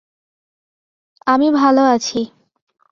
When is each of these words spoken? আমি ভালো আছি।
আমি 1.27 1.47
ভালো 1.51 1.81
আছি। 1.93 2.19